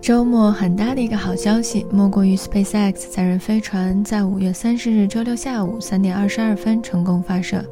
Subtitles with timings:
[0.00, 7.62] 周末很大的一个好消息，莫过于 SpaceX 载人飞船在五月三十日周六下午三点二十二分成功发射，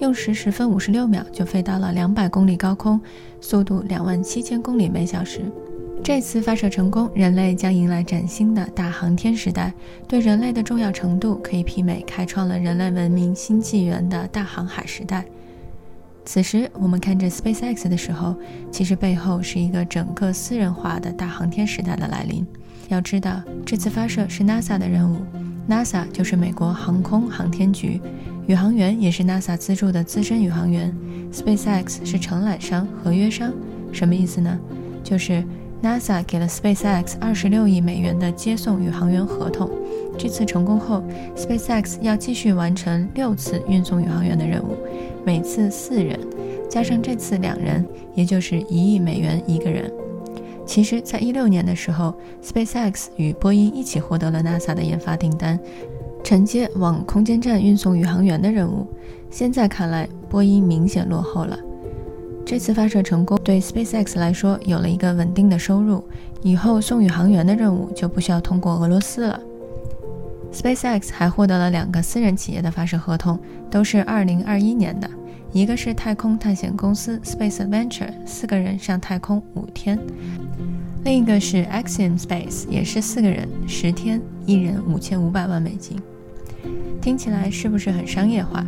[0.00, 3.00] 用时十分五十六秒就飞到了两百公里高空，
[3.40, 5.42] 速度两万七千公里每小时。
[6.02, 9.72] 这次发射成功，人类将迎来崭新的大航天时代，
[10.08, 15.24] 对人类的重要程度可以媲美开创了人类文明新纪元的大航海时代。
[16.30, 18.36] 此时，我们看着 SpaceX 的时候，
[18.70, 22.46] 其实背后是一个整个私人化的大航天时代的来临。
[22.88, 25.22] 要知道，这次发射是 NASA 的任务
[25.66, 27.98] ，NASA 就是美国航空航天局，
[28.46, 30.94] 宇航员也是 NASA 资助的资深宇航员
[31.32, 33.50] ，SpaceX 是承揽商、合约商。
[33.90, 34.60] 什么意思呢？
[35.02, 35.42] 就是
[35.82, 39.70] NASA 给了 SpaceX 二十六亿美元的接送宇航员合同。
[40.18, 41.02] 这次成功后
[41.36, 44.76] ，SpaceX 要继续完成六次运送宇航员的任务。
[45.24, 46.18] 每次四人，
[46.68, 49.92] 加上这次两人，也就是一亿美元一个人。
[50.66, 55.58] 其实，在一六年的时候，SpaceX 与波音一起获得了 NASA 的研发订单，
[56.24, 58.86] 承接往空间站运送宇航员的任务。
[59.30, 61.56] 现在看来，波音明显落后了。
[62.48, 66.02] 这次发射成功，对 SpaceX 来说有了一个稳定的收入，
[66.40, 69.38] 以后送宇航员的任务就不需要通过俄罗斯了。
[70.50, 73.38] SpaceX 还获得了两个私人企业的发射合同，
[73.70, 75.10] 都是2021年的。
[75.52, 79.98] 一个是太空探险公司 Space Adventure，四个人上太空五天；
[81.04, 86.00] 另一个是 Axiom Space，也是四个人十天，一人五千五百万美金。
[87.02, 88.64] 听起来是不是很商业化？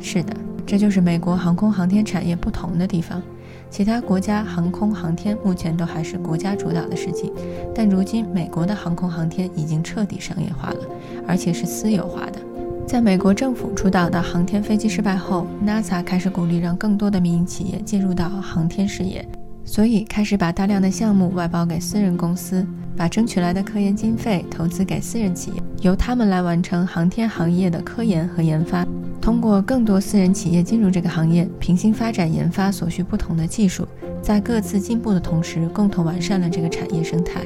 [0.00, 0.34] 是的，
[0.70, 3.20] 这就是美国航空航天产业不同的地方。
[3.68, 7.32] 其他国家航空航天目前都还是国家主导的事情，
[7.74, 10.78] 但如今美国的航空航天已经彻底商业化了，
[11.26, 12.38] 而且是私有化的。
[12.86, 19.28] 在美国政府主导的航天飞机失败后，NASA 开始鼓励让更多的民营企业介入到航天事业，
[19.64, 22.64] 所以开始把大量的项目外包给私人公司，
[22.96, 28.86] 把争取来的科研经费投资给私人企业，由他们来完成航天行业的科研和研发。
[29.20, 33.86] 通过更多私人企业进入这个行业，平行发展研发所需不同的技术，
[34.22, 37.42] 在各自进步的同时，共同完善了这个产业生态。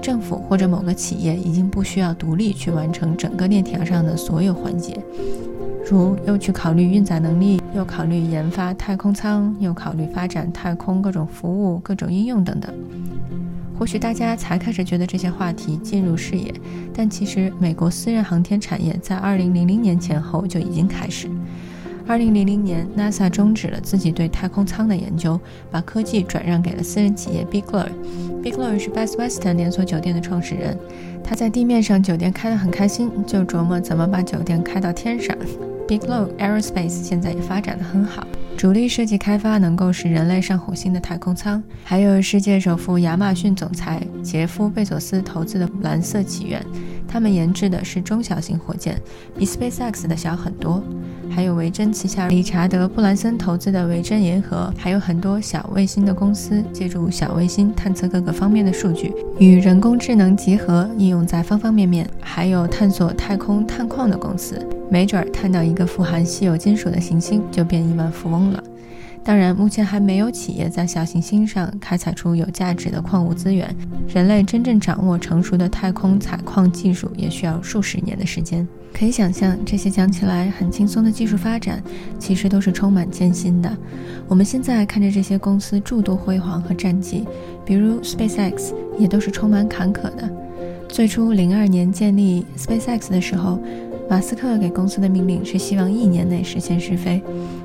[0.00, 4.98] 政府或者某个企业已经不需要独立去完成整个链条上的所有环节，
[5.88, 12.72] 如又去考虑运载能力，又考虑研发太空舱，又考虑发展太空各种服务、各种应用等等。
[13.80, 16.52] 或许大家才开始觉得这些话题进入视野，
[16.92, 21.30] 但其实美国私人航天产业在2000年前后就已经开始。
[22.06, 27.86] 二零零零年，NASA 终止了自己对太空舱的研究，把科技转让给了私人企业 Biglow。
[28.42, 30.76] Biglow 是 Best Western 连锁酒店的创始人，
[31.24, 35.34] 他在地面上酒店开得很开心，就琢磨怎么把酒店开到天上。
[35.88, 38.26] Biglow Aerospace 现在也发展得很好，
[38.60, 46.62] 主力设计开发能够使人类上火星的太空舱，还有世界首富亚马逊总裁杰夫·贝佐斯投资的蓝色起源。
[47.10, 48.96] 他们研制的是中小型火箭，
[49.36, 50.80] 比 SpaceX 的小很多。
[51.28, 62.08] 还有维珍旗下理查德·布兰森投资的维珍银河，还有很多小卫星的公司，借助小卫星探测各个方面的数据，与人工智能结合，应用在方方面面。
[62.20, 68.62] 还有探索太空探矿的公司，没准儿探到一个富含稀有金属的行星，就变亿万富翁了。
[69.22, 73.74] 当然，目前还没有企业在小行星上开采出有价值的矿物资源。
[74.08, 78.66] 人类真正掌握成熟的太空采矿技术，也需要数十年的时间。
[78.92, 81.82] 可以想象，这些讲起来很轻松的技术发展，
[82.18, 83.70] 其实都是充满艰辛的。
[84.26, 87.24] 我们现在看着这些公司诸多辉煌和战绩，
[87.64, 90.28] 比如 SpaceX，也都是充满坎坷的。
[90.88, 93.62] 最初，零二年建立 SpaceX 的时候。
[94.10, 97.22] 马斯克给公司的命令是希望一年内实现试飞，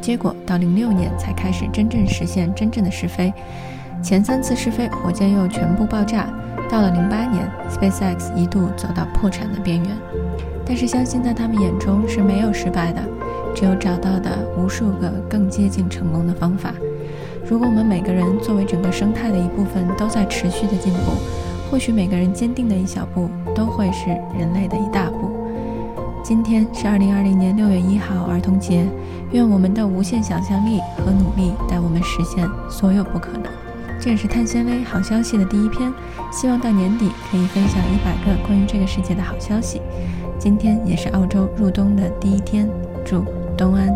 [0.00, 3.34] 结果到零六年才开始真正实现真正的试飞。
[4.04, 6.32] 前三次试飞火箭又全部爆炸。
[6.70, 9.96] 到了零八年，SpaceX 一度走到破产的边缘。
[10.64, 13.02] 但是相信在他们眼中是没有失败的，
[13.52, 16.72] 只有找到的无数个更接近成功的方法。
[17.50, 21.10] 如果我们每个人作为整个生态的一部分都在持续的进步，
[21.68, 25.17] 或许每个人坚定的一小步都会是人类的一大步。
[26.22, 28.86] 今天是二零二零年六月一号，儿童节。
[29.32, 33.42] 愿我们的无限想象力和努力带我们实现所有不可能。
[34.00, 35.92] 这也是碳纤维好消息的第一篇，
[36.32, 39.80] 希望到年底可以分享一百个关于这个世界的好消息。
[40.38, 42.68] 今天也是澳洲入冬的第一天，
[43.04, 43.24] 祝
[43.56, 43.88] 冬安。